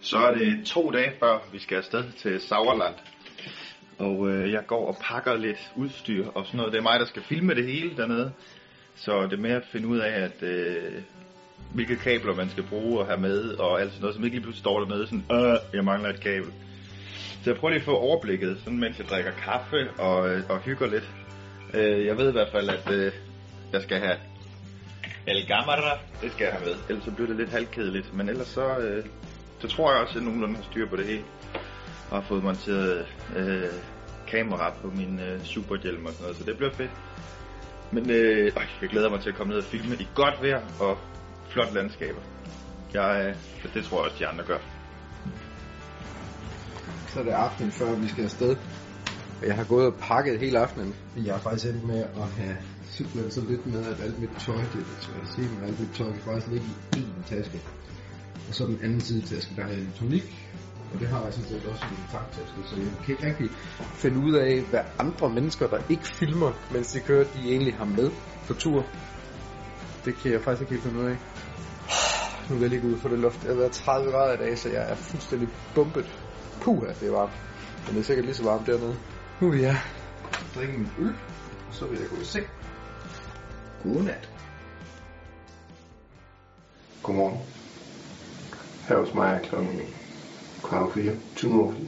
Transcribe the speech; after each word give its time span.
Så 0.00 0.18
er 0.18 0.34
det 0.34 0.66
to 0.66 0.90
dage 0.90 1.12
før 1.20 1.38
vi 1.52 1.58
skal 1.58 1.76
afsted 1.76 2.04
til 2.18 2.40
Sauerland. 2.40 2.94
Og 3.98 4.30
øh, 4.30 4.52
jeg 4.52 4.66
går 4.66 4.86
og 4.86 4.96
pakker 5.02 5.36
lidt 5.36 5.70
udstyr 5.76 6.26
og 6.34 6.46
sådan 6.46 6.58
noget. 6.58 6.72
Det 6.72 6.78
er 6.78 6.82
mig, 6.82 7.00
der 7.00 7.06
skal 7.06 7.22
filme 7.22 7.54
det 7.54 7.66
hele 7.66 7.96
dernede. 7.96 8.32
Så 8.94 9.22
det 9.22 9.32
er 9.32 9.42
med 9.42 9.50
at 9.50 9.62
finde 9.72 9.86
ud 9.86 9.98
af, 9.98 10.20
at 10.20 10.42
øh, 10.42 11.02
hvilke 11.74 11.96
kabler 11.96 12.34
man 12.34 12.50
skal 12.50 12.62
bruge 12.62 13.00
og 13.00 13.06
have 13.06 13.20
med, 13.20 13.48
og 13.48 13.80
alt 13.80 13.90
sådan 13.90 14.00
noget, 14.00 14.14
som 14.14 14.24
ikke 14.24 14.36
lige 14.36 14.42
pludselig 14.42 14.60
står 14.60 14.80
dernede, 14.80 15.06
sådan, 15.06 15.24
øh, 15.32 15.56
jeg 15.74 15.84
mangler 15.84 16.08
et 16.10 16.20
kabel. 16.20 16.52
Så 17.42 17.50
jeg 17.50 17.56
prøver 17.56 17.70
lige 17.70 17.80
at 17.80 17.84
få 17.84 17.96
overblikket, 17.96 18.58
sådan 18.64 18.78
mens 18.78 18.98
jeg 18.98 19.06
drikker 19.06 19.30
kaffe 19.30 19.90
og, 19.98 20.30
øh, 20.30 20.42
og 20.48 20.58
hygger 20.58 20.86
lidt. 20.86 21.10
Øh, 21.74 22.06
jeg 22.06 22.18
ved 22.18 22.28
i 22.28 22.32
hvert 22.32 22.52
fald, 22.52 22.68
at 22.68 22.90
øh, 22.92 23.12
jeg 23.72 23.82
skal 23.82 23.98
have 23.98 24.16
El 25.26 25.46
Gamara, 25.46 25.98
det 26.22 26.32
skal 26.32 26.44
jeg 26.44 26.52
have 26.52 26.64
med. 26.66 26.74
Ellers 26.88 27.04
så 27.04 27.10
bliver 27.10 27.28
det 27.28 27.36
lidt 27.36 27.50
halvkedeligt, 27.50 28.14
men 28.14 28.28
ellers 28.28 28.46
så, 28.46 28.78
øh, 28.78 29.04
så 29.60 29.68
tror 29.68 29.92
jeg 29.92 30.00
også, 30.00 30.10
at 30.10 30.16
jeg 30.16 30.24
nogenlunde 30.24 30.56
har 30.56 30.62
styr 30.62 30.88
på 30.88 30.96
det 30.96 31.06
hele. 31.06 31.24
Og 32.10 32.16
har 32.22 32.28
fået 32.28 32.44
monteret 32.44 33.06
øh, 33.36 33.62
kamera 34.28 34.72
på 34.82 34.90
min 34.96 35.20
øh, 35.20 35.44
superhjelm 35.44 36.06
og 36.06 36.12
sådan 36.12 36.22
noget, 36.22 36.36
så 36.36 36.44
det 36.44 36.56
bliver 36.56 36.72
fedt. 36.72 36.90
Men 37.92 38.10
øh, 38.10 38.52
øj, 38.56 38.62
jeg 38.82 38.88
glæder 38.88 39.10
mig 39.10 39.20
til 39.20 39.28
at 39.28 39.34
komme 39.36 39.50
ned 39.52 39.58
og 39.58 39.64
filme 39.64 39.94
i 39.94 40.08
godt 40.14 40.42
vejr 40.42 40.62
og 40.80 40.98
flot 41.48 41.74
landskaber. 41.74 42.20
Jeg, 42.94 43.34
øh, 43.64 43.74
det 43.74 43.84
tror 43.84 43.96
jeg 43.96 44.04
også, 44.04 44.16
de 44.18 44.26
andre 44.26 44.44
gør. 44.44 44.58
Så 47.08 47.20
er 47.20 47.24
det 47.24 47.30
aften 47.30 47.70
før 47.70 47.94
vi 47.94 48.08
skal 48.08 48.24
afsted. 48.24 48.56
Og 49.40 49.46
Jeg 49.46 49.56
har 49.56 49.64
gået 49.64 49.86
og 49.86 49.94
pakket 49.94 50.40
hele 50.40 50.58
aftenen. 50.58 50.94
Jeg 51.16 51.34
har 51.34 51.40
faktisk 51.40 51.66
endt 51.66 51.84
med 51.84 51.98
at 51.98 52.28
have 52.38 52.56
simpelthen 52.84 53.30
så 53.30 53.40
lidt 53.48 53.66
med, 53.66 53.86
at 53.86 54.00
alt 54.00 54.18
mit 54.18 54.30
tøj, 54.38 54.54
det 54.54 54.80
er 54.80 55.00
svært 55.00 55.22
at 55.22 55.28
sige, 55.34 55.48
men 55.48 55.68
alt 55.68 55.80
mit 55.80 55.88
tøj 55.94 56.12
kan 56.12 56.20
faktisk 56.20 56.46
ligge 56.46 56.66
i 56.96 56.98
én 56.98 57.28
taske. 57.34 57.60
Og 58.50 58.56
så 58.56 58.66
den 58.66 58.78
anden 58.82 59.00
side 59.00 59.20
til 59.20 59.34
at 59.36 59.42
taske, 59.42 59.56
der 59.56 59.66
en 59.66 59.72
elektronik. 59.72 60.24
Og 60.94 61.00
det 61.00 61.08
har 61.08 61.24
jeg 61.24 61.32
sådan 61.32 61.48
set 61.48 61.64
også 61.70 61.84
i 61.86 61.90
min 61.90 62.06
tanktaske, 62.10 62.58
så 62.64 62.76
jeg 62.76 62.86
kan 63.04 63.14
ikke 63.14 63.26
rigtig 63.26 63.50
finde 63.94 64.18
ud 64.18 64.34
af, 64.34 64.62
hvad 64.70 64.80
andre 64.98 65.30
mennesker, 65.30 65.66
der 65.66 65.78
ikke 65.88 66.06
filmer, 66.06 66.52
mens 66.72 66.92
de 66.92 67.00
kører, 67.00 67.24
de 67.24 67.38
egentlig 67.38 67.74
har 67.74 67.84
med 67.84 68.10
på 68.46 68.54
tur. 68.54 68.86
Det 70.04 70.14
kan 70.16 70.32
jeg 70.32 70.40
faktisk 70.40 70.60
ikke 70.60 70.72
helt 70.72 70.82
finde 70.82 71.00
ud 71.00 71.10
af. 71.10 71.16
Nu 72.48 72.54
vil 72.54 72.60
jeg 72.60 72.70
lige 72.70 72.80
gå 72.80 72.88
ud 72.88 72.98
for 72.98 73.08
det 73.08 73.18
luft. 73.18 73.40
Det 73.40 73.48
har 73.48 73.56
været 73.56 73.72
30 73.72 74.10
grader 74.10 74.34
i 74.34 74.36
dag, 74.36 74.58
så 74.58 74.68
jeg 74.68 74.90
er 74.90 74.94
fuldstændig 74.94 75.48
bumpet. 75.74 76.18
Puh, 76.60 76.88
det 77.00 77.08
er 77.08 77.12
varmt. 77.12 77.32
Men 77.86 77.94
det 77.94 78.00
er 78.00 78.04
sikkert 78.04 78.24
lige 78.24 78.34
så 78.34 78.44
varmt 78.44 78.66
dernede. 78.66 78.96
Nu 79.40 79.50
vil 79.50 79.60
jeg 79.60 79.76
drikke 80.54 80.72
min 80.72 80.88
øl, 80.98 81.14
og 81.68 81.74
så 81.74 81.86
vil 81.86 81.98
jeg 81.98 82.08
gå 82.08 82.16
i 82.16 82.24
seng. 82.24 82.46
Godnat. 83.82 84.28
Godmorgen. 87.02 87.59
Her 88.90 88.98
hos 88.98 89.14
mig 89.14 89.34
er 89.34 89.48
klokken 89.48 89.80
kvart 90.62 90.92
4, 90.94 91.12
20 91.36 91.62
over 91.62 91.72
4. 91.72 91.86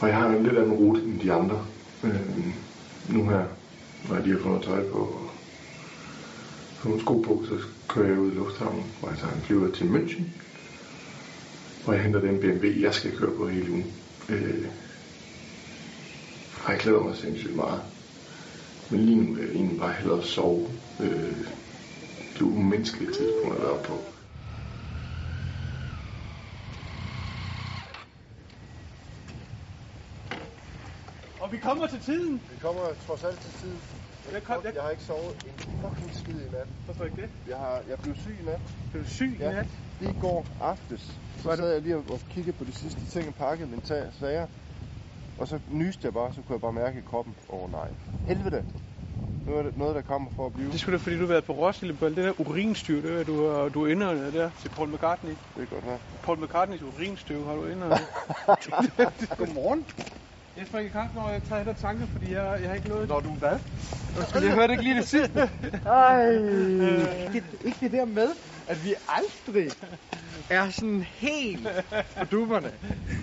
Og 0.00 0.08
jeg 0.08 0.16
har 0.16 0.28
en 0.28 0.42
lidt 0.42 0.58
anden 0.58 0.72
rute 0.72 1.00
end 1.02 1.20
de 1.20 1.32
andre. 1.32 1.66
Øh, 2.04 2.46
nu 3.08 3.28
her, 3.28 3.44
når 4.08 4.14
jeg 4.14 4.24
lige 4.24 4.36
har 4.36 4.42
fået 4.42 4.52
noget 4.52 4.64
tøj 4.64 4.90
på 4.90 4.98
og 4.98 5.30
fået 6.76 6.90
nogle 6.90 7.02
sko 7.02 7.20
på, 7.20 7.44
så 7.48 7.66
kører 7.88 8.08
jeg 8.08 8.18
ud 8.18 8.32
i 8.32 8.34
lufthavnen, 8.34 8.84
hvor 9.00 9.08
jeg 9.08 9.18
tager 9.18 9.34
en 9.34 9.40
flyver 9.40 9.70
til 9.70 9.84
München. 9.84 10.22
Og 11.86 11.94
jeg 11.94 12.02
henter 12.02 12.20
den 12.20 12.40
BMW, 12.40 12.80
jeg 12.80 12.94
skal 12.94 13.16
køre 13.16 13.36
på 13.36 13.48
hele 13.48 13.70
ugen. 13.70 13.92
Øh, 14.28 14.66
og 16.64 16.72
jeg 16.72 16.80
glæder 16.80 17.00
mig 17.00 17.16
sindssygt 17.16 17.56
meget. 17.56 17.80
Men 18.90 19.00
lige 19.00 19.16
nu 19.16 19.34
vil 19.34 19.44
jeg 19.44 19.54
egentlig 19.54 19.78
bare 19.78 19.92
hellere 19.92 20.22
sove. 20.22 20.68
Øh, 21.00 21.36
det 22.34 22.40
er 22.40 22.44
umenneskelige 22.44 23.12
tidspunkt 23.12 23.56
at 23.56 23.62
være 23.62 23.82
på. 23.84 24.13
Og 31.44 31.52
vi 31.52 31.58
kommer 31.58 31.86
til 31.86 32.00
tiden. 32.00 32.42
Vi 32.50 32.56
kommer 32.56 32.94
trods 33.06 33.24
alt 33.24 33.38
til 33.40 33.52
tid. 33.60 33.76
Jeg 34.32 34.42
kom- 34.42 34.64
jeg- 34.64 34.74
jeg 34.74 34.82
har 34.82 34.90
ikke 34.90 35.02
sovet 35.02 35.34
en 35.46 35.52
fucking 35.80 36.14
skid 36.14 36.34
i 36.46 36.50
nat. 36.50 36.68
Hvorfor 36.84 37.04
ikke 37.04 37.22
det? 37.22 37.30
Jeg, 37.46 37.58
har, 37.58 37.82
jeg 37.88 37.98
blev 38.02 38.14
syg 38.14 38.36
i 38.40 38.44
nat. 38.44 38.60
Er 38.94 38.98
du 38.98 39.04
syg 39.04 39.36
i 39.40 39.42
Ja. 39.42 39.52
nat? 39.52 39.66
Lige 40.00 40.10
i 40.10 40.14
går 40.20 40.46
aftes, 40.60 41.20
Hvad 41.42 41.56
så 41.56 41.62
sad 41.62 41.72
jeg 41.72 41.82
lige 41.82 41.96
og 41.96 42.20
kiggede 42.28 42.56
på 42.58 42.64
de 42.64 42.72
sidste 42.72 43.06
ting 43.06 43.28
og 43.28 43.34
pakkede 43.34 43.68
mine 43.70 43.82
sager. 44.12 44.46
Og 45.38 45.48
så 45.48 45.58
nyste 45.68 46.00
jeg 46.06 46.12
bare, 46.12 46.32
så 46.32 46.42
kunne 46.42 46.54
jeg 46.54 46.60
bare 46.60 46.72
mærke 46.72 46.98
i 46.98 47.02
kroppen. 47.02 47.34
Åh 47.48 47.62
oh, 47.62 47.70
nej. 47.72 47.88
Helvede. 48.26 48.64
Nu 49.46 49.56
er 49.58 49.62
det 49.62 49.76
noget, 49.76 49.94
der 49.94 50.02
kommer 50.02 50.30
for 50.30 50.46
at 50.46 50.52
blive. 50.52 50.70
Det 50.72 50.80
skulle 50.80 50.98
da, 50.98 51.02
fordi 51.02 51.14
du 51.16 51.20
har 51.20 51.28
været 51.28 51.44
på 51.44 51.52
Roskilde 51.52 51.94
på 51.94 52.08
det 52.08 52.16
der 52.16 52.40
urinstøv, 52.40 53.02
det 53.02 53.20
er, 53.20 53.24
du, 53.24 53.48
har, 53.48 53.68
du 53.68 53.84
er 53.84 53.88
inde 53.90 54.06
der 54.32 54.50
til 54.60 54.68
Paul 54.68 54.88
McCartney. 54.94 55.36
Det 55.56 55.62
er 55.62 55.66
godt 55.66 55.84
her. 55.84 55.98
Paul 56.22 56.44
McCartneys 56.44 56.82
urinstøv 56.82 57.44
har 57.46 57.54
du 57.54 57.66
inde 57.66 57.86
Godmorgen. 59.38 59.86
Jeg 60.58 60.66
springer 60.66 60.90
i 60.90 60.92
kaffe, 60.92 61.16
når 61.16 61.30
jeg 61.30 61.42
tager 61.48 61.64
der 61.64 61.72
tanker, 61.72 62.06
fordi 62.06 62.32
jeg, 62.32 62.58
jeg 62.60 62.68
har 62.68 62.74
ikke 62.74 62.88
noget... 62.88 63.08
Når 63.08 63.20
du 63.20 63.28
hvad? 63.28 63.58
Undskyld, 64.18 64.42
jeg 64.44 64.54
hørte 64.54 64.72
ikke 64.72 64.82
lige 64.84 64.96
det 64.96 65.08
sidste. 65.08 65.50
Ej, 65.86 66.30
ikke, 67.34 67.44
ikke 67.64 67.78
det 67.80 67.92
der 67.92 68.04
med, 68.04 68.28
at 68.66 68.84
vi 68.84 68.94
aldrig 69.08 69.70
er 70.50 70.70
sådan 70.70 71.02
helt 71.02 71.68
på 72.18 72.24
dupperne. 72.24 72.70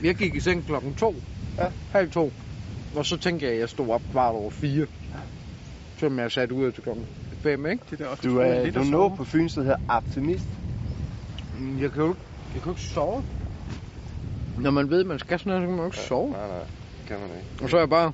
Jeg 0.04 0.16
gik 0.16 0.36
i 0.36 0.40
seng 0.40 0.66
klokken 0.66 0.96
to. 0.96 1.16
Ja. 1.58 1.68
Halv 1.92 2.12
to. 2.12 2.32
Og 2.96 3.06
så 3.06 3.18
tænkte 3.18 3.46
jeg, 3.46 3.54
at 3.54 3.60
jeg 3.60 3.70
stod 3.70 3.90
op 3.90 4.02
kvart 4.12 4.36
over 4.36 4.50
fire. 4.50 4.88
Selvom 5.98 6.20
jeg 6.20 6.32
sat 6.32 6.52
ud 6.52 6.72
til 6.72 6.84
klokken 6.84 7.06
fem, 7.44 7.66
ikke? 7.66 7.84
Det 7.90 8.00
der 8.00 8.08
også 8.08 8.24
Du 8.24 8.38
er, 8.38 8.72
du 8.72 8.80
er 8.80 8.92
noget 8.92 9.18
på 9.18 9.24
Fyn, 9.24 9.48
der 9.48 9.62
hedder 9.62 9.78
optimist. 9.88 10.48
Men 11.60 11.82
Jeg 11.82 11.92
kan 11.92 12.02
jo, 12.02 12.08
jeg 12.54 12.62
kan 12.62 12.66
jo 12.66 12.72
ikke 12.72 12.82
sove. 12.82 13.24
Når 14.58 14.72
man 14.72 14.90
ved, 14.90 15.00
at 15.00 15.06
man 15.06 15.20
skal 15.20 15.40
sådan 15.40 15.50
noget, 15.50 15.64
så 15.64 15.68
kan 15.68 15.76
man 15.76 15.80
jo 15.80 15.86
ikke 15.86 15.98
sove. 15.98 16.32
Nej, 16.32 16.48
nej. 16.48 16.66
Kan 17.08 17.20
man 17.20 17.30
ikke. 17.30 17.64
Og 17.64 17.70
så 17.70 17.76
er 17.78 17.82
jeg 17.82 17.90
bare... 17.90 18.12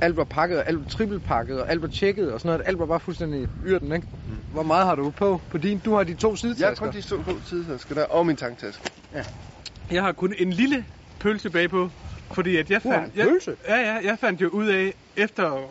Alt 0.00 0.16
var 0.16 0.24
pakket, 0.24 0.58
og 0.58 0.68
alt 0.68 0.78
var 0.78 0.84
trippelpakket, 0.84 1.60
og 1.60 1.70
alt 1.70 1.82
var 1.82 1.88
tjekket, 1.88 2.32
og 2.32 2.40
sådan 2.40 2.48
noget. 2.48 2.62
Alt 2.66 2.78
var 2.78 2.86
bare 2.86 3.00
fuldstændig 3.00 3.48
yrten, 3.64 3.92
ikke? 3.92 4.06
Hvor 4.52 4.62
meget 4.62 4.86
har 4.86 4.94
du 4.94 5.10
på 5.10 5.40
på 5.50 5.58
din? 5.58 5.78
Du 5.78 5.94
har 5.94 6.04
de 6.04 6.14
to 6.14 6.28
Jeg 6.28 6.30
har 6.30 6.36
sidetasker. 6.36 6.86
kun 6.86 6.92
de 6.94 7.02
to 7.02 7.22
to 7.24 7.40
tidstasker 7.40 7.94
der, 7.94 8.04
og 8.04 8.26
min 8.26 8.36
tanktaske. 8.36 8.90
Jeg 9.90 10.02
har 10.02 10.12
kun 10.12 10.34
en 10.38 10.52
lille 10.52 10.84
pølse 11.20 11.50
bag 11.50 11.70
på, 11.70 11.90
fordi 12.32 12.56
at 12.56 12.70
jeg 12.70 12.82
fandt... 12.82 13.12
en 13.14 13.18
jeg, 13.18 13.28
pølse? 13.28 13.56
Ja, 13.68 13.76
ja, 13.76 13.94
jeg 14.04 14.18
fandt 14.18 14.40
jo 14.40 14.48
ud 14.48 14.66
af, 14.66 14.94
efter 15.16 15.68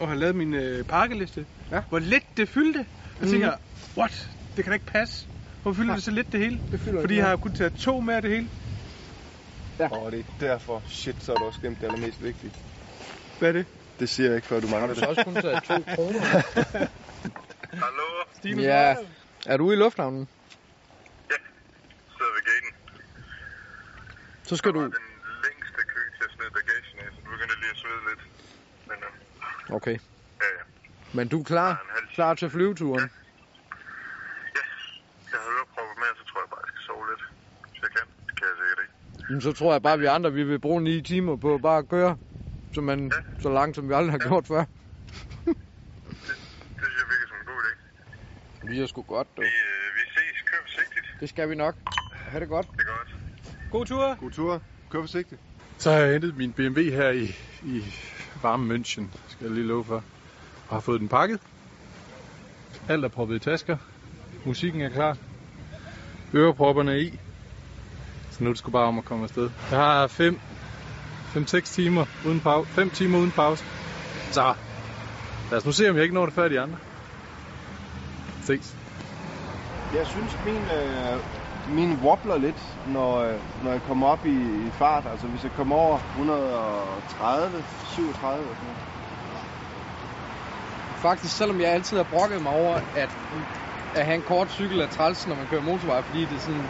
at 0.00 0.06
have 0.06 0.18
lavet 0.18 0.36
min 0.36 0.54
øh, 0.54 0.84
pakkeliste, 0.84 1.46
Ja. 1.72 1.80
hvor 1.88 1.98
let 1.98 2.22
det 2.36 2.48
fyldte. 2.48 2.78
Jeg 2.78 2.86
Mhm. 3.20 3.30
tænker, 3.30 3.52
what? 3.96 4.30
Det 4.56 4.64
kan 4.64 4.70
da 4.70 4.74
ikke 4.74 4.86
passe. 4.86 5.26
Hvorfor 5.62 5.76
fylder 5.76 5.86
Nej. 5.86 5.94
det 5.96 6.04
så 6.04 6.10
let 6.10 6.32
det 6.32 6.40
hele? 6.40 6.60
Det 6.72 6.80
fylder 6.80 7.00
Fordi 7.00 7.14
ikke 7.14 7.22
jeg 7.22 7.30
har 7.30 7.36
kun 7.36 7.52
taget 7.52 7.72
to 7.72 8.00
med 8.00 8.14
af 8.14 8.22
det 8.22 8.30
hele. 8.30 8.48
Ja. 9.78 9.88
Og 9.96 10.12
det 10.12 10.20
er 10.20 10.24
derfor, 10.40 10.82
shit, 10.88 11.16
så 11.22 11.32
er 11.32 11.36
du 11.36 11.44
også 11.44 11.60
glemt 11.60 11.80
det 11.80 11.86
allermest 11.86 12.22
vigtige. 12.22 12.52
Hvad 13.38 13.48
er 13.48 13.52
det? 13.52 13.66
Det 14.00 14.08
siger 14.08 14.28
jeg 14.28 14.36
ikke, 14.36 14.48
før 14.48 14.60
du 14.60 14.66
mangler 14.66 14.80
Har 14.80 14.94
du 14.94 15.00
det. 15.00 15.02
så 15.04 15.08
også 15.08 15.24
kun 15.24 15.34
taget 15.34 15.62
to 15.62 15.74
kroner? 15.96 16.20
Hallo? 17.84 18.08
Stine 18.36 18.62
Ja. 18.62 18.96
Er 19.46 19.56
du 19.56 19.64
ude 19.64 19.74
i 19.76 19.78
lufthavnen? 19.78 20.28
Sidder 22.16 22.32
ved 22.36 22.42
gaten. 22.50 22.70
Så 24.42 24.56
skal 24.56 24.72
du... 24.72 24.80
Den 24.82 24.92
længste 25.46 25.80
kø 25.92 26.00
til 26.18 26.24
at 26.24 26.30
smide 26.36 26.50
bagagen 26.50 26.98
af, 27.04 27.08
så 27.14 27.20
du 27.24 27.30
begynder 27.30 27.56
lige 27.62 27.70
at 27.70 27.76
svede 27.82 28.00
lidt. 28.10 28.22
Men 28.88 28.96
øh, 29.06 29.76
Okay. 29.76 29.96
ja, 30.42 30.48
ja. 30.58 30.62
Men 31.12 31.28
du 31.28 31.40
er 31.40 31.44
klar? 31.44 31.72
Klar 32.14 32.34
til 32.34 32.50
flyveturen? 32.50 33.10
Ja, 34.58 34.64
jeg 35.32 35.38
har 35.42 35.48
ørepropper 35.56 35.96
med, 36.02 36.10
så 36.18 36.24
tror 36.30 36.40
jeg 36.44 36.50
bare, 36.50 36.60
jeg 36.66 36.70
skal 36.72 36.82
sove 36.90 37.04
lidt. 37.10 37.22
Hvis 37.70 37.80
jeg 37.86 37.90
kan, 37.96 38.04
det 38.26 38.32
kan 38.38 38.46
jeg 38.50 38.56
Jamen, 39.28 39.40
så 39.40 39.52
tror 39.52 39.72
jeg 39.72 39.82
bare, 39.82 39.92
at 39.92 40.00
vi 40.00 40.06
andre 40.06 40.32
vi 40.32 40.44
vil 40.44 40.58
bruge 40.58 40.80
9 40.80 41.02
timer 41.02 41.36
på 41.36 41.58
bare 41.58 41.78
at 41.78 41.88
køre. 41.88 42.16
Så, 42.72 42.80
man, 42.80 43.12
så 43.40 43.52
langt, 43.52 43.76
som 43.76 43.88
vi 43.88 43.94
aldrig 43.94 44.12
har 44.12 44.28
gjort 44.28 44.46
før. 44.46 44.58
Det 44.58 45.56
synes 46.76 46.96
jeg 46.98 47.06
virker 47.10 47.26
som 47.28 47.36
en 47.40 47.46
god 47.46 47.62
idé. 47.62 48.70
Vi 48.70 48.80
er 48.82 48.86
sgu 48.86 49.02
godt, 49.02 49.28
du. 49.36 49.40
Vi, 49.42 49.46
øh, 49.46 49.94
vi 49.94 50.00
ses. 50.10 50.42
Kør 50.50 50.56
forsigtigt. 50.62 51.06
Det 51.20 51.28
skal 51.28 51.50
vi 51.50 51.54
nok. 51.54 51.74
Ha' 52.14 52.40
det 52.40 52.48
godt. 52.48 52.66
Det 52.72 52.80
er 52.80 52.84
godt. 52.84 53.14
God 53.70 53.86
tur. 53.86 54.14
God 54.14 54.30
tur. 54.30 54.62
Kør 54.90 55.00
forsigtigt. 55.00 55.40
Så 55.78 55.90
har 55.90 55.98
jeg 55.98 56.12
hentet 56.12 56.36
min 56.36 56.52
BMW 56.52 56.80
her 56.80 57.10
i, 57.10 57.24
i 57.62 57.84
varme 58.42 58.74
München, 58.74 59.04
skal 59.28 59.44
jeg 59.44 59.54
lige 59.54 59.66
love 59.66 59.84
for. 59.84 60.04
Og 60.68 60.76
har 60.76 60.80
fået 60.80 61.00
den 61.00 61.08
pakket. 61.08 61.40
Alt 62.88 63.04
er 63.04 63.08
proppet 63.08 63.36
i 63.36 63.38
tasker. 63.38 63.76
Musikken 64.44 64.80
er 64.80 64.88
klar. 64.88 65.16
Ørepropperne 66.34 66.92
er 66.92 66.96
i. 66.96 67.18
Så 68.38 68.44
nu 68.44 68.50
er 68.50 68.54
det 68.54 68.58
sgu 68.58 68.70
bare 68.70 68.86
om 68.86 68.98
at 68.98 69.04
komme 69.04 69.24
afsted. 69.24 69.50
Jeg 69.70 69.78
har 69.78 70.06
5 70.06 70.40
5-6 71.36 71.60
timer 71.60 72.04
uden 72.26 72.40
pause. 72.40 72.70
5 72.70 72.90
timer 72.90 73.18
uden 73.18 73.30
pause. 73.30 73.64
Så 74.30 74.54
lad 75.50 75.58
os 75.58 75.64
nu 75.64 75.72
se, 75.72 75.90
om 75.90 75.96
jeg 75.96 76.02
ikke 76.02 76.14
når 76.14 76.24
det 76.24 76.34
før 76.34 76.48
de 76.48 76.60
andre. 76.60 76.76
Ses. 78.42 78.76
Jeg 79.94 80.06
synes, 80.06 80.38
min, 80.46 80.62
øh, 80.78 81.18
min 81.68 81.98
wobbler 82.02 82.38
lidt, 82.38 82.76
når, 82.86 83.18
øh, 83.18 83.34
når 83.64 83.70
jeg 83.70 83.80
kommer 83.86 84.06
op 84.06 84.26
i, 84.26 84.66
i 84.66 84.70
fart. 84.70 85.06
Altså 85.06 85.26
hvis 85.26 85.44
jeg 85.44 85.52
kommer 85.52 85.76
over 85.76 85.98
130, 86.10 87.64
37 87.84 88.40
og 88.40 88.56
sådan 88.56 88.68
noget. 88.68 88.82
Faktisk, 90.96 91.36
selvom 91.36 91.60
jeg 91.60 91.68
altid 91.68 91.96
har 91.96 92.04
brokket 92.04 92.42
mig 92.42 92.52
over, 92.52 92.80
at 92.96 93.10
at 93.94 94.04
have 94.04 94.14
en 94.14 94.22
kort 94.22 94.50
cykel 94.50 94.80
er 94.80 94.86
træls, 94.86 95.26
når 95.26 95.36
man 95.36 95.46
kører 95.46 95.62
motorvej, 95.62 96.02
fordi 96.02 96.20
det 96.20 96.36
er 96.36 96.40
sådan, 96.40 96.66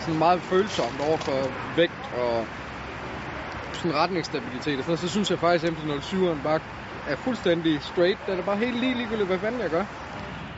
sådan 0.00 0.18
meget 0.18 0.40
følsomt 0.42 1.00
over 1.00 1.16
for 1.16 1.40
vægt 1.76 2.04
og 2.16 2.46
sådan 3.72 3.94
retningsstabilitet 3.94 4.78
og 4.78 4.84
sådan 4.84 4.84
noget, 4.86 5.00
så 5.00 5.08
synes 5.08 5.30
jeg 5.30 5.38
faktisk, 5.38 5.64
at 5.64 5.72
MT-07'eren 5.72 6.42
bare 6.42 6.60
er 7.06 7.16
fuldstændig 7.16 7.82
straight. 7.82 8.18
Den 8.26 8.38
er 8.38 8.42
bare 8.42 8.56
helt 8.56 8.80
lige 8.80 8.94
ligegyldigt, 8.94 9.26
hvad 9.26 9.38
fanden 9.38 9.60
jeg 9.60 9.70
gør. 9.70 9.84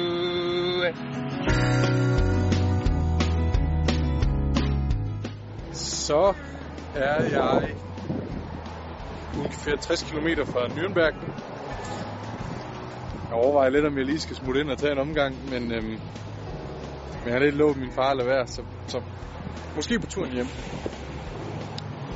Så 5.73 6.35
er 6.95 7.23
jeg 7.23 7.75
ungefær 9.39 9.77
60 9.77 10.03
km 10.03 10.29
fra 10.53 10.67
Nürnberg. 10.67 11.15
Jeg 13.29 13.37
overvejer 13.37 13.71
lidt, 13.71 13.87
om 13.87 13.99
jeg 13.99 14.07
lige 14.07 14.21
skal 14.21 14.37
smutte 14.37 14.61
ind 14.61 14.71
og 14.71 14.79
tage 14.79 14.93
en 14.93 14.99
omgang, 14.99 15.51
men, 15.51 15.73
øhm, 15.73 15.85
men 15.85 17.27
jeg 17.27 17.33
har 17.33 17.41
lidt 17.41 17.57
lovet 17.57 17.77
min 17.77 17.93
far 17.93 18.11
at 18.11 18.17
lade 18.17 18.29
være, 18.29 18.47
så, 18.47 18.63
så 18.87 19.01
måske 19.77 20.01
på 20.01 20.07
turen 20.07 20.33
hjem. 20.33 20.47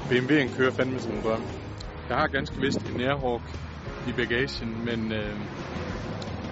BMW'en 0.09 0.57
kører 0.57 0.71
fandme 0.71 1.01
som 1.01 1.13
en 1.13 1.23
drøm. 1.23 1.43
Jeg 2.09 2.17
har 2.17 2.27
ganske 2.27 2.61
vist 2.61 2.91
en 2.91 3.01
Airhawk 3.01 3.43
i 4.09 4.13
bagagen, 4.13 4.85
men 4.85 5.13
øh, 5.13 5.37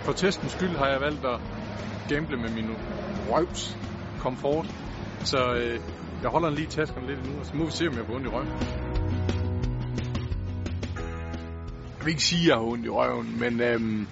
for 0.05 0.12
testens 0.12 0.53
skyld 0.53 0.77
har 0.77 0.87
jeg 0.87 1.01
valgt 1.01 1.25
at 1.25 1.41
gamble 2.09 2.37
med 2.37 2.51
min 2.51 2.71
røvs 3.31 3.77
komfort. 4.19 4.67
Så 5.25 5.39
øh, 5.55 5.81
jeg 6.23 6.31
holder 6.31 6.51
lige 6.51 6.67
taskerne 6.67 7.06
lidt 7.06 7.33
nu, 7.33 7.39
og 7.41 7.47
så 7.47 7.56
må 7.56 7.65
vi 7.65 7.71
se, 7.71 7.87
om 7.89 7.95
jeg 7.97 8.06
får 8.06 8.15
ondt 8.15 8.27
i 8.27 8.31
røven. 8.31 8.49
Jeg 11.99 12.05
vil 12.05 12.09
ikke 12.09 12.23
sige, 12.23 12.43
at 12.43 12.49
jeg 12.49 12.56
har 12.56 12.63
ondt 12.63 12.87
i 12.87 12.89
røven, 12.89 13.39
men 13.41 13.61
øhm, 13.61 14.06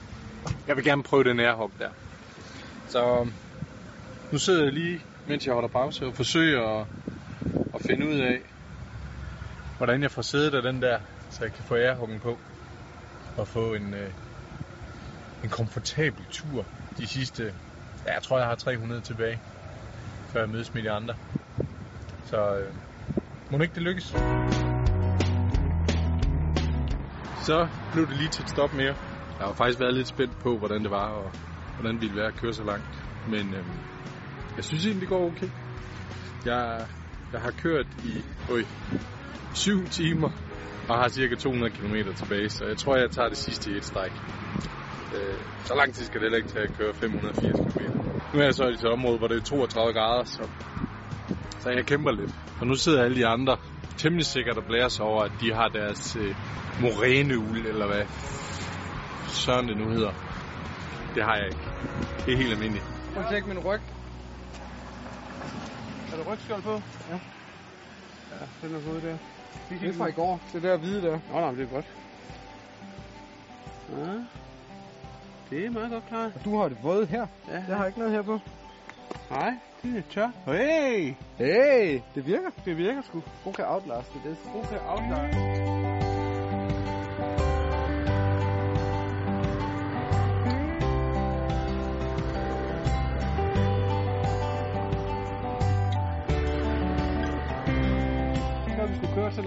jeg 0.67 0.77
vil 0.77 0.85
gerne 0.85 1.03
prøve 1.03 1.25
den 1.25 1.37
nærhop 1.37 1.71
der. 1.79 1.91
Så 2.89 3.19
øhm, 3.21 3.33
nu 4.33 4.39
sidder 4.39 4.65
jeg 4.65 4.73
lige, 4.73 5.01
mens 5.27 5.47
jeg 5.47 5.55
holder 5.55 5.69
pause, 5.69 6.07
og 6.07 6.15
forsøger 6.15 6.81
at, 6.81 6.87
at 7.75 7.81
finde 7.83 8.09
ud 8.09 8.19
af, 8.19 8.41
hvordan 9.77 10.03
jeg 10.03 10.11
får 10.11 10.23
sædet 10.23 10.55
af 10.55 10.63
den 10.63 10.83
der, 10.83 10.99
så 11.31 11.45
jeg 11.45 11.53
kan 11.53 11.65
få 11.65 11.77
ærhuggen 11.77 12.21
på 12.21 12.39
og 13.37 13.49
få 13.49 13.75
en, 13.75 13.95
øh, 13.95 14.11
en 15.45 15.49
komfortabel 15.51 16.25
tur 16.31 16.65
de 16.99 17.07
sidste, 17.07 17.55
ja, 18.07 18.15
jeg 18.15 18.23
tror 18.23 18.39
jeg 18.39 18.47
har 18.47 18.55
300 18.55 19.01
tilbage, 19.01 19.41
før 20.29 20.41
jeg 20.41 20.49
mødes 20.49 20.75
med 20.75 20.83
de 20.83 20.91
andre. 20.91 21.15
Så 22.27 22.57
øh, 22.57 22.75
må 23.51 23.59
ikke 23.59 23.75
det 23.75 23.83
lykkes. 23.83 24.05
Så 27.47 27.69
blev 27.93 28.09
det 28.09 28.17
lige 28.17 28.29
til 28.29 28.43
et 28.45 28.51
stop 28.51 28.75
mere. 28.75 28.95
Jeg 29.39 29.47
har 29.47 29.55
faktisk 29.55 29.81
været 29.81 29.95
lidt 29.95 30.09
spændt 30.09 30.39
på, 30.39 30.59
hvordan 30.59 30.83
det 30.83 30.91
var, 30.91 31.09
og 31.09 31.33
hvordan 31.81 31.95
det 31.95 32.03
ville 32.03 32.17
være 32.17 32.33
at 32.33 32.41
køre 32.41 32.53
så 32.53 32.65
langt. 32.65 33.05
Men 33.29 33.55
øhm, 33.55 33.79
jeg 34.57 34.65
synes 34.65 34.85
egentlig, 34.87 35.01
det 35.01 35.09
går 35.09 35.27
okay. 35.27 35.49
Jeg, 36.45 36.87
jeg 37.33 37.41
har 37.41 37.51
kørt 37.51 37.87
i 38.05 38.25
øj, 38.53 38.63
7 39.55 39.85
timer 39.85 40.31
og 40.89 40.99
har 40.99 41.09
cirka 41.09 41.35
200 41.35 41.73
km 41.73 41.95
tilbage, 42.17 42.49
så 42.49 42.65
jeg 42.65 42.77
tror, 42.77 42.97
jeg 42.97 43.11
tager 43.11 43.29
det 43.29 43.39
sidste 43.39 43.71
i 43.71 43.77
et 43.77 43.85
stræk. 43.85 44.13
Øh, 45.15 45.39
så 45.65 45.75
lang 45.75 45.95
tid 45.95 46.05
skal 46.05 46.21
det 46.21 46.25
heller 46.25 46.37
ikke 46.37 46.49
tage 46.49 46.65
at 46.65 46.77
køre 46.79 46.95
580 46.95 47.75
km. 47.75 47.81
Nu 48.35 48.41
er 48.41 48.45
jeg 48.45 48.55
så 48.55 48.65
i 48.65 48.73
et 48.73 48.85
område, 48.85 49.19
hvor 49.19 49.29
det 49.29 49.37
er 49.37 49.43
32 49.43 49.93
grader, 49.93 50.25
så, 50.25 50.49
så 51.61 51.71
jeg 51.71 51.87
kæmper 51.87 52.11
lidt. 52.11 52.35
Og 52.61 52.67
nu 52.67 52.75
sidder 52.75 53.03
alle 53.03 53.17
de 53.17 53.27
andre 53.27 53.57
temmelig 53.97 54.27
sikkert 54.27 54.57
og 54.57 54.65
blæser 54.65 55.05
over, 55.05 55.23
at 55.23 55.33
de 55.41 55.53
har 55.55 55.69
deres 55.69 56.17
øh, 56.17 56.35
moræneul, 56.81 57.67
eller 57.67 57.87
hvad 57.87 58.03
søren 59.29 59.69
det 59.69 59.77
nu 59.77 59.89
hedder. 59.89 60.13
Det 61.15 61.23
har 61.25 61.37
jeg 61.37 61.47
ikke. 61.47 61.59
Det 62.27 62.33
er 62.35 62.37
helt 62.37 62.53
almindeligt. 62.53 62.85
Prøv 63.15 63.23
at 63.23 63.29
tjekke 63.31 63.49
min 63.49 63.59
ryg. 63.59 63.81
Er 66.13 66.17
der 66.17 66.33
rygskjold 66.33 66.63
på? 66.63 66.73
Ja. 67.11 67.19
Ja, 68.31 68.69
den 68.69 68.77
er 68.77 68.81
gået 68.91 69.03
der. 69.03 69.17
Det 69.81 69.89
er 69.89 69.93
fra 69.93 70.07
i 70.07 70.13
går. 70.13 70.41
Det 70.53 70.63
der 70.63 70.77
hvide 70.77 71.03
der. 71.03 71.19
Nå, 71.33 71.41
nej, 71.41 71.51
det 71.51 71.63
er 71.63 71.67
godt. 71.75 71.87
Ja. 73.91 74.13
Det 75.51 75.67
er 75.67 75.71
meget 75.71 75.91
godt 75.91 76.07
klaret. 76.09 76.33
Og 76.35 76.45
du 76.45 76.59
har 76.59 76.69
det 76.69 76.79
våde 76.83 77.07
her. 77.07 77.27
Ja, 77.49 77.63
Jeg 77.69 77.77
har 77.77 77.87
ikke 77.87 77.99
noget 77.99 78.15
her 78.15 78.23
på. 78.23 78.39
Nej, 79.31 79.55
det 79.83 79.99
er 79.99 80.03
tør. 80.11 80.29
Hey! 80.47 81.15
Hey, 81.39 82.01
det 82.15 82.27
virker. 82.27 82.51
Det 82.65 82.77
virker 82.77 83.03
sgu. 83.03 83.23
Hun 83.45 83.53
kan 83.53 83.65
outlaste 83.69 84.13
det. 84.25 84.37
God 84.53 84.65
kan 84.65 84.79
afklare. 84.89 85.58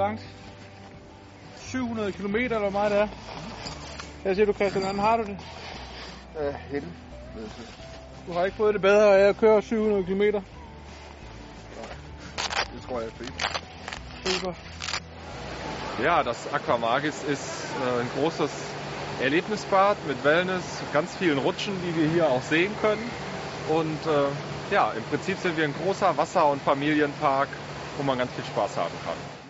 Langt. 0.02 0.22
700 1.58 2.12
km 2.12 2.36
eller 2.36 2.60
hvor 2.60 2.70
meget 2.70 2.92
det 2.92 3.00
er. 3.00 3.08
Hvad 4.24 4.36
siger 4.36 4.46
du, 4.46 4.54
Christian? 4.54 4.84
Hvordan 4.84 5.00
har 5.00 5.18
du 5.18 5.24
det? 5.24 5.38
Øh. 6.40 6.82
Du 8.28 8.34
har 8.34 8.46
ikke 8.46 8.58
fået 8.58 8.74
det 8.74 8.82
bedre 8.82 9.18
af 9.18 9.30
at 9.30 9.38
køre 9.38 9.62
700 9.62 10.04
km. 10.04 10.22
Det 10.22 10.42
tror 12.88 13.00
jeg 13.00 13.08
er 13.08 13.12
fint. 13.12 13.34
Super. 14.26 14.54
Ja, 16.04 16.24
das 16.24 16.48
Aquamargis 16.54 17.24
ist 17.24 17.66
äh, 17.86 18.02
ein 18.02 18.10
großes 18.16 18.52
Erlebnisbad 19.22 19.98
mit 20.08 20.24
Wellness, 20.24 20.64
ganz 20.94 21.16
vielen 21.16 21.38
Rutschen, 21.38 21.74
die 21.84 21.96
wir 22.02 22.10
hier 22.10 22.28
auch 22.28 22.42
sehen 22.42 22.72
können. 22.82 23.12
Und 23.70 24.00
äh, 24.08 24.74
ja, 24.74 24.92
im 24.98 25.04
Prinzip 25.04 25.38
sind 25.38 25.58
wir 25.58 25.66
ein 25.66 25.76
großer 25.84 26.18
Wasser- 26.18 26.50
und 26.52 26.62
Familienpark, 26.62 27.50
wo 27.98 28.04
man 28.04 28.18
ganz 28.18 28.32
viel 28.32 28.46
Spaß 28.46 28.78
haben 28.78 28.96
kann. 29.06 29.41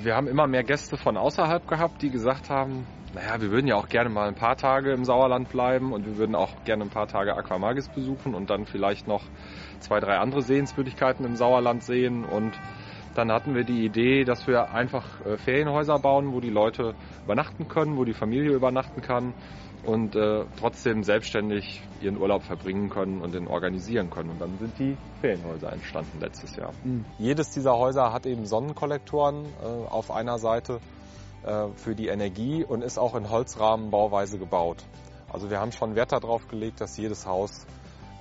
Wir 0.00 0.14
haben 0.14 0.28
immer 0.28 0.46
mehr 0.46 0.62
Gäste 0.62 0.96
von 0.96 1.16
außerhalb 1.16 1.66
gehabt, 1.66 2.02
die 2.02 2.10
gesagt 2.10 2.50
haben, 2.50 2.86
naja, 3.14 3.40
wir 3.40 3.50
würden 3.50 3.66
ja 3.66 3.74
auch 3.74 3.88
gerne 3.88 4.08
mal 4.10 4.28
ein 4.28 4.36
paar 4.36 4.54
Tage 4.54 4.92
im 4.92 5.04
Sauerland 5.04 5.48
bleiben 5.48 5.92
und 5.92 6.06
wir 6.06 6.16
würden 6.18 6.36
auch 6.36 6.62
gerne 6.64 6.84
ein 6.84 6.90
paar 6.90 7.08
Tage 7.08 7.34
Aquamagis 7.34 7.88
besuchen 7.88 8.32
und 8.34 8.48
dann 8.48 8.64
vielleicht 8.64 9.08
noch 9.08 9.24
zwei, 9.80 9.98
drei 9.98 10.18
andere 10.18 10.42
Sehenswürdigkeiten 10.42 11.26
im 11.26 11.34
Sauerland 11.34 11.82
sehen. 11.82 12.24
Und 12.24 12.52
dann 13.16 13.32
hatten 13.32 13.56
wir 13.56 13.64
die 13.64 13.84
Idee, 13.84 14.22
dass 14.22 14.46
wir 14.46 14.72
einfach 14.72 15.20
äh, 15.26 15.36
Ferienhäuser 15.36 15.98
bauen, 15.98 16.32
wo 16.32 16.38
die 16.38 16.50
Leute 16.50 16.94
übernachten 17.24 17.66
können, 17.66 17.96
wo 17.96 18.04
die 18.04 18.14
Familie 18.14 18.52
übernachten 18.52 19.00
kann 19.00 19.34
und 19.84 20.16
äh, 20.16 20.44
trotzdem 20.58 21.02
selbstständig 21.02 21.82
ihren 22.00 22.18
Urlaub 22.18 22.42
verbringen 22.42 22.90
können 22.90 23.20
und 23.20 23.34
den 23.34 23.46
organisieren 23.48 24.10
können. 24.10 24.30
Und 24.30 24.40
dann 24.40 24.58
sind 24.58 24.78
die 24.78 24.96
Ferienhäuser 25.20 25.72
entstanden 25.72 26.20
letztes 26.20 26.56
Jahr. 26.56 26.72
Jedes 27.18 27.50
dieser 27.50 27.76
Häuser 27.76 28.12
hat 28.12 28.26
eben 28.26 28.46
Sonnenkollektoren 28.46 29.44
äh, 29.44 29.66
auf 29.88 30.10
einer 30.10 30.38
Seite 30.38 30.80
äh, 31.44 31.68
für 31.76 31.94
die 31.94 32.08
Energie 32.08 32.64
und 32.64 32.82
ist 32.82 32.98
auch 32.98 33.14
in 33.14 33.30
Holzrahmenbauweise 33.30 34.38
gebaut. 34.38 34.84
Also 35.30 35.50
wir 35.50 35.60
haben 35.60 35.72
schon 35.72 35.94
Wert 35.94 36.12
darauf 36.12 36.48
gelegt, 36.48 36.80
dass 36.80 36.96
jedes 36.96 37.26
Haus 37.26 37.66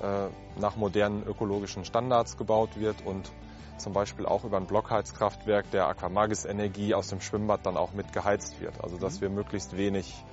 äh, 0.01 0.27
nach 0.59 0.75
modernen 0.75 1.23
ökologischen 1.25 1.85
Standards 1.85 2.37
gebaut 2.37 2.77
wird 2.77 3.05
und 3.05 3.31
zum 3.77 3.93
Beispiel 3.93 4.25
auch 4.25 4.43
über 4.43 4.57
ein 4.57 4.65
Blockheizkraftwerk 4.65 5.69
der 5.71 5.87
Aquamagis 5.87 6.45
Energie 6.45 6.93
aus 6.93 7.07
dem 7.07 7.21
Schwimmbad 7.21 7.65
dann 7.65 7.77
auch 7.77 7.93
mit 7.93 8.11
geheizt 8.11 8.59
wird. 8.59 8.83
Also 8.83 8.97
dass 8.97 9.21
wir 9.21 9.29
möglichst 9.29 9.77
wenig 9.77 10.23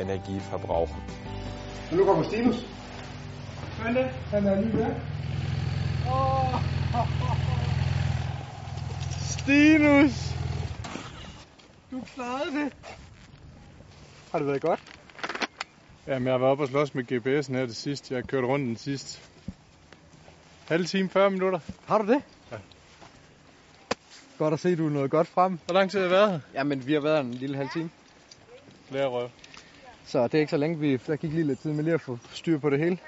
Energie 0.00 0.42
verbrauchen. 0.50 1.02
Men 1.90 1.98
nu 1.98 2.04
kommer 2.04 2.24
Stinus. 2.24 2.66
Svende, 3.80 4.10
han 4.30 4.46
er 4.46 4.60
lige 4.60 4.78
der. 4.78 4.94
Oh. 6.10 6.60
Stinus! 9.20 10.34
Du 11.90 12.02
klarede 12.14 12.64
det. 12.64 12.72
Har 14.32 14.38
det 14.38 14.48
været 14.48 14.62
godt? 14.62 14.80
Jamen, 16.06 16.26
jeg 16.26 16.34
har 16.34 16.38
været 16.38 16.50
oppe 16.50 16.64
og 16.64 16.68
slås 16.68 16.94
med 16.94 17.04
GPS'en 17.12 17.52
her 17.56 17.66
til 17.66 17.76
sidst. 17.76 18.10
Jeg 18.10 18.16
har 18.16 18.22
kørt 18.22 18.44
rundt 18.44 18.66
den 18.66 18.76
sidste 18.76 19.20
halv 20.68 20.86
time, 20.86 21.08
40 21.08 21.30
minutter. 21.30 21.58
Har 21.86 21.98
du 21.98 22.06
det? 22.06 22.22
Ja. 22.52 22.56
Godt 24.38 24.54
at 24.54 24.60
se, 24.60 24.76
du 24.76 24.86
er 24.86 24.90
noget 24.90 25.10
godt 25.10 25.28
frem. 25.28 25.58
Hvor 25.64 25.74
lang 25.74 25.90
tid 25.90 25.98
har 25.98 26.04
jeg 26.04 26.10
været 26.10 26.30
her? 26.30 26.40
Jamen, 26.54 26.86
vi 26.86 26.92
har 26.92 27.00
været 27.00 27.16
her 27.16 27.24
en 27.24 27.34
lille 27.34 27.56
halv 27.56 27.68
time. 27.70 27.90
Flere 28.88 29.06
røv. 29.06 29.28
Så 30.06 30.22
det 30.28 30.34
er 30.34 30.40
ikke 30.40 30.50
så 30.50 30.56
længe, 30.56 30.78
vi... 30.78 30.96
Der 30.96 31.16
gik 31.16 31.32
lige 31.32 31.44
lidt 31.46 31.60
tid 31.60 31.72
med 31.72 31.84
lige 31.84 31.94
at 31.94 32.00
få 32.00 32.18
styr 32.32 32.58
på 32.58 32.70
det 32.70 32.78
hele. 32.78 32.98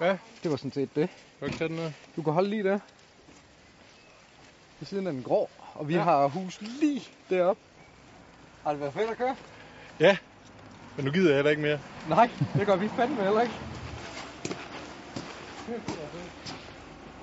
Ja. 0.00 0.18
Det 0.42 0.50
var 0.50 0.56
sådan 0.56 0.72
set 0.72 0.96
det. 0.96 1.08
Hvad 1.38 1.50
kan 1.50 1.70
den 1.70 1.78
her? 1.78 1.92
Du 2.16 2.22
kan 2.22 2.32
holde 2.32 2.50
lige 2.50 2.62
der. 2.64 2.78
Ved 4.78 4.86
siden 4.86 5.06
af 5.06 5.12
den 5.12 5.22
grå. 5.22 5.50
Og 5.74 5.88
vi 5.88 5.92
Ja. 5.92 5.98
ja. 5.98 6.04
har 6.04 6.28
hus 6.28 6.60
lige 6.60 7.02
deroppe. 7.30 7.62
Har 8.64 8.70
det 8.72 8.80
været 8.80 8.92
fedt 8.92 9.10
at 9.10 9.16
køre? 9.16 9.36
Men 10.96 11.04
nu 11.04 11.10
gider 11.10 11.28
jeg 11.28 11.36
heller 11.36 11.50
ikke 11.50 11.62
mere. 11.62 11.80
Nej, 12.08 12.30
det 12.54 12.66
gør 12.66 12.76
vi 12.76 12.88
fandme 12.88 13.22
heller 13.24 13.42
ikke. 13.42 13.54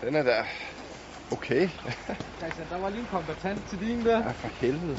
Den 0.02 0.16
er 0.16 0.24
da 0.24 0.46
okay. 1.32 1.70
Christian, 2.38 2.70
der 2.70 2.78
var 2.78 2.90
lige 2.90 3.02
en 3.02 3.08
kombatant 3.08 3.66
til 3.70 3.80
din 3.80 4.06
der. 4.06 4.18
Ja, 4.18 4.32
for 4.32 4.48
helvede. 4.48 4.98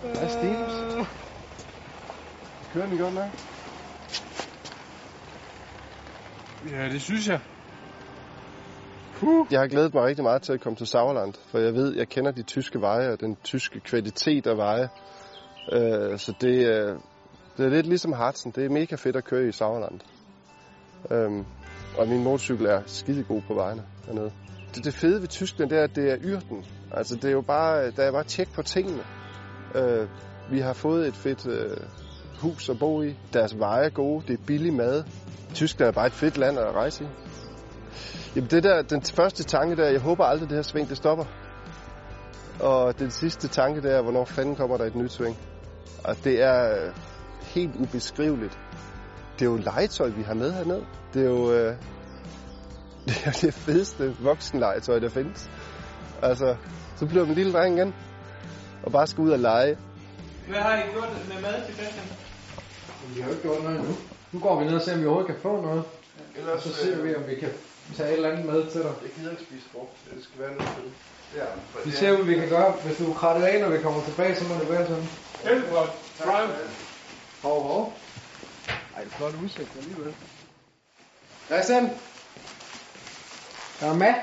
Hvad 0.00 0.10
er 0.10 0.28
Stinus? 0.28 1.25
Kører 2.76 2.88
den 2.88 2.98
godt 2.98 3.14
nok? 3.14 3.30
Ja, 6.70 6.88
det 6.88 7.02
synes 7.02 7.28
jeg. 7.28 7.40
Jeg 9.50 9.60
har 9.60 9.66
glædet 9.66 9.94
mig 9.94 10.04
rigtig 10.04 10.22
meget 10.24 10.42
til 10.42 10.52
at 10.52 10.60
komme 10.60 10.76
til 10.76 10.86
Sauerland, 10.86 11.34
for 11.48 11.58
jeg 11.58 11.74
ved, 11.74 11.96
jeg 11.96 12.08
kender 12.08 12.30
de 12.30 12.42
tyske 12.42 12.80
veje 12.80 13.12
og 13.12 13.20
den 13.20 13.36
tyske 13.44 13.80
kvalitet 13.80 14.46
af 14.46 14.56
veje. 14.56 14.88
Øh, 15.72 16.18
så 16.18 16.34
det, 16.40 16.66
øh, 16.66 16.98
det 17.56 17.66
er 17.66 17.68
lidt 17.68 17.86
ligesom 17.86 18.12
Harzen. 18.12 18.50
Det 18.50 18.64
er 18.64 18.68
mega 18.68 18.94
fedt 18.94 19.16
at 19.16 19.24
køre 19.24 19.48
i 19.48 19.52
Sauerland. 19.52 20.00
Øhm, 21.10 21.44
og 21.98 22.08
min 22.08 22.24
motorcykel 22.24 22.66
er 22.66 22.82
skide 22.86 23.24
god 23.24 23.42
på 23.42 23.54
vejene 23.54 23.82
dernede. 24.06 24.32
Det, 24.74 24.84
det 24.84 24.94
fede 24.94 25.20
ved 25.20 25.28
Tyskland, 25.28 25.70
det 25.70 25.78
er, 25.78 25.84
at 25.84 25.96
det 25.96 26.12
er 26.12 26.16
yrten. 26.24 26.64
Altså, 26.92 27.14
det 27.14 27.24
er 27.24 27.32
jo 27.32 27.42
bare, 27.42 27.90
der 27.90 28.02
er 28.02 28.12
bare 28.12 28.24
tjek 28.24 28.52
på 28.54 28.62
tingene. 28.62 29.02
Øh, 29.74 30.08
vi 30.50 30.60
har 30.60 30.72
fået 30.72 31.08
et 31.08 31.14
fedt 31.14 31.46
øh, 31.46 31.76
hus 32.40 32.68
at 32.68 32.78
bo 32.78 33.02
i. 33.02 33.16
Deres 33.32 33.58
veje 33.58 33.84
er 33.84 33.90
gode. 33.90 34.24
Det 34.26 34.40
er 34.40 34.44
billig 34.46 34.72
mad. 34.72 35.04
Tyskland 35.54 35.88
er 35.88 35.92
bare 35.92 36.06
et 36.06 36.12
fedt 36.12 36.38
land 36.38 36.58
at 36.58 36.74
rejse 36.74 37.04
i. 37.04 37.06
Jamen 38.36 38.50
det 38.50 38.62
der, 38.62 38.82
den 38.82 39.02
første 39.02 39.44
tanke 39.44 39.76
der, 39.76 39.90
jeg 39.90 40.00
håber 40.00 40.24
aldrig 40.24 40.48
det 40.48 40.56
her 40.56 40.62
sving, 40.62 40.88
det 40.88 40.96
stopper. 40.96 41.24
Og 42.60 42.98
den 42.98 43.10
sidste 43.10 43.48
tanke 43.48 43.82
der, 43.82 44.02
hvornår 44.02 44.24
fanden 44.24 44.56
kommer 44.56 44.76
der 44.76 44.84
et 44.84 44.94
nyt 44.94 45.12
sving. 45.12 45.36
Og 46.04 46.16
det 46.24 46.42
er 46.42 46.86
øh, 46.86 46.92
helt 47.42 47.76
ubeskriveligt. 47.76 48.58
Det 49.38 49.46
er 49.46 49.50
jo 49.50 49.56
legetøj, 49.56 50.08
vi 50.08 50.22
har 50.22 50.34
med 50.34 50.52
hernede. 50.52 50.86
Det 51.14 51.22
er 51.22 51.30
jo 51.30 51.52
øh, 51.52 51.76
det, 53.06 53.26
er 53.26 53.30
det 53.30 53.54
fedeste 53.54 54.16
voksenlegetøj, 54.20 54.98
der 54.98 55.08
findes. 55.08 55.50
Altså, 56.22 56.56
så 56.96 57.06
bliver 57.06 57.22
man 57.22 57.30
en 57.30 57.36
lille 57.36 57.52
dreng 57.52 57.76
igen. 57.76 57.94
Og 58.82 58.92
bare 58.92 59.06
skal 59.06 59.22
ud 59.22 59.30
og 59.30 59.38
lege. 59.38 59.76
Hvad 60.48 60.58
har 60.58 60.76
I 60.76 60.80
gjort 60.92 61.08
med 61.28 61.42
mad 61.42 61.66
til 61.66 61.74
Christian? 61.74 62.25
Vi 63.14 63.20
har 63.20 63.28
jo 63.28 63.34
ikke 63.34 63.42
gjort 63.48 63.62
noget 63.62 63.78
endnu. 63.78 63.96
Nu 64.32 64.38
går 64.40 64.58
vi 64.60 64.64
ned 64.64 64.74
og 64.74 64.82
ser, 64.82 64.94
om 64.94 65.00
vi 65.00 65.06
overhovedet 65.06 65.32
kan 65.34 65.42
få 65.42 65.60
noget. 65.60 65.84
Og 66.54 66.62
så 66.62 66.74
ser 66.74 66.96
vi, 67.02 67.14
om 67.14 67.22
vi 67.28 67.34
kan 67.34 67.48
tage 67.96 68.08
et 68.08 68.14
eller 68.16 68.30
andet 68.30 68.46
med 68.46 68.70
til 68.70 68.80
dig. 68.80 68.92
Jeg 69.02 69.10
gider 69.16 69.30
ikke 69.30 69.42
spise 69.42 69.64
frugt. 69.72 69.90
Det 70.14 70.24
skal 70.24 70.40
være 70.40 70.54
noget 70.54 70.70
til. 70.76 70.90
Ja, 71.38 71.44
Vi 71.84 71.90
ser, 71.90 72.12
hvad 72.12 72.24
vi 72.24 72.34
kan 72.34 72.48
gøre. 72.48 72.70
Hvis 72.84 72.96
du 72.98 73.10
er 73.10 73.14
krattet 73.14 73.46
af, 73.46 73.60
når 73.60 73.68
vi 73.68 73.82
kommer 73.82 74.04
tilbage, 74.04 74.36
så 74.36 74.44
må 74.44 74.54
det 74.54 74.70
være 74.70 74.86
sådan. 74.86 75.08
Helvede. 75.42 75.70
Drive. 76.24 76.48
Hov, 77.42 77.62
hov. 77.62 77.98
Ej, 78.96 79.04
det 79.04 79.12
er 79.12 79.16
flot 79.16 79.34
udsigt 79.44 79.70
alligevel. 79.78 80.14
Christian! 81.46 81.90
Er 83.80 83.88
du 83.88 83.94
med? 83.94 84.14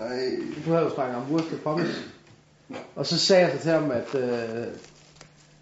Ej, 0.00 0.30
Du 0.66 0.70
havde 0.70 0.84
jo 0.84 0.94
snakket 0.94 1.16
om 1.16 1.30
Wurst 1.30 1.46
Pommes. 1.64 1.96
Og 2.96 3.06
så 3.06 3.18
sagde 3.18 3.42
jeg 3.42 3.52
så 3.56 3.62
til 3.62 3.70
ham, 3.72 3.90
at 3.90 4.14
øh, 4.14 4.66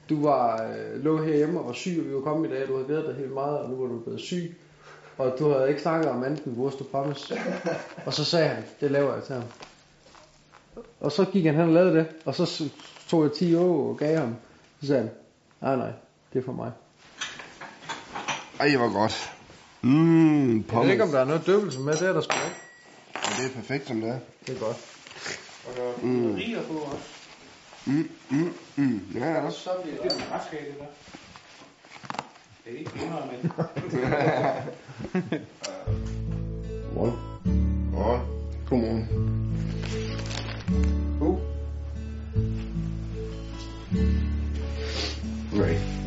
du 0.09 0.23
var 0.23 0.63
øh, 0.63 1.05
lå 1.05 1.23
herhjemme 1.25 1.61
og 1.61 1.67
var 1.67 1.73
syg, 1.73 1.97
og 1.99 2.09
vi 2.09 2.15
var 2.15 2.21
kommet 2.21 2.51
i 2.51 2.53
dag, 2.53 2.69
du 2.69 2.73
havde 2.73 2.87
glædet 2.87 3.07
dig 3.07 3.15
helt 3.15 3.33
meget, 3.33 3.59
og 3.59 3.71
nu 3.71 3.77
var 3.77 3.87
du 3.87 3.99
blevet 3.99 4.21
syg. 4.21 4.57
Og 5.19 5.37
du 5.39 5.51
havde 5.53 5.69
ikke 5.69 5.83
snakket 5.83 6.11
om 6.11 6.25
andet 6.25 6.45
end 6.45 6.57
Wurst 6.57 6.91
Pommes. 6.93 7.33
Og 8.07 8.15
så 8.15 8.25
sagde 8.25 8.49
han, 8.49 8.65
det 8.81 8.91
laver 8.91 9.15
jeg 9.15 9.23
til 9.23 9.35
ham. 9.35 9.45
Og 11.01 11.13
så 11.13 11.25
gik 11.25 11.45
han 11.45 11.55
hen 11.55 11.65
og 11.65 11.73
lavede 11.75 11.95
det, 11.95 12.07
og 12.25 12.35
så 12.35 12.71
tog 13.09 13.23
jeg 13.23 13.33
10 13.33 13.55
år 13.55 13.89
og 13.89 13.97
gav 13.99 14.19
ham. 14.19 14.37
Så 14.81 14.87
sagde 14.87 15.03
han, 15.03 15.11
nej 15.61 15.77
nej, 15.77 15.93
det 16.33 16.39
er 16.39 16.45
for 16.45 16.53
mig. 16.53 16.73
ej 18.61 18.77
hvor 18.77 18.93
godt. 18.93 19.33
Mmm, 19.83 20.65
Jeg 20.73 20.81
ved 20.83 20.91
ikke, 20.91 21.03
om 21.03 21.11
der 21.11 21.21
er 21.21 21.25
noget 21.25 21.47
døbelse 21.47 21.81
med, 21.81 21.93
det 21.93 22.09
er 22.09 22.13
der 22.13 22.21
sgu 22.21 22.35
ikke. 22.45 22.57
Det 23.39 23.51
er 23.51 23.55
perfekt, 23.55 23.89
som 23.89 24.01
det 24.01 24.11
er. 24.11 24.19
Det 24.47 24.57
er 24.57 24.61
godt. 24.61 24.77
Og 25.69 25.77
der 25.77 25.83
er 25.83 25.93
mm. 26.03 26.65
på 26.69 26.79
også. 26.79 27.22
Mm, 27.87 28.11
mm, 28.31 28.55
mm. 28.77 29.01
Ja, 29.15 29.41
også. 29.41 29.59
Så 29.59 29.71
bliver 29.83 30.03
det 30.03 30.13
en 30.13 30.23
retsskade, 30.33 30.65
det 30.65 30.75
der. 30.79 30.87
Det 32.65 32.75
er 32.75 32.79
ikke 32.79 32.91
100, 32.95 33.27
men... 33.27 33.53
Godmorgen. 36.95 37.19
Godmorgen. 37.95 38.23
Godmorgen. 38.69 39.09
Uh. 41.21 41.39
Nej. 45.53 46.02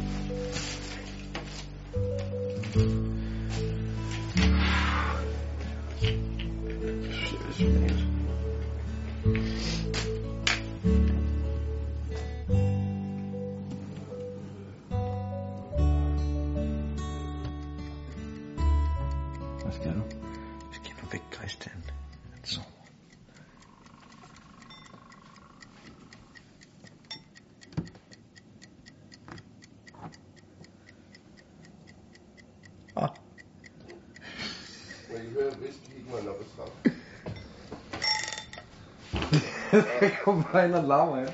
Jeg 40.01 40.17
kommer 40.23 40.43
bare 40.51 40.65
ind 40.65 40.75
og 40.75 40.83
larmer, 40.83 41.17
ja. 41.17 41.27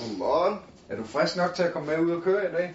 Godmorgen. 0.00 0.58
Er 0.88 0.96
du 0.96 1.04
frisk 1.04 1.36
nok 1.36 1.54
til 1.54 1.62
at 1.62 1.72
komme 1.72 1.88
med 1.88 1.98
ud 1.98 2.10
og 2.10 2.22
køre 2.22 2.50
i 2.50 2.52
dag? 2.52 2.74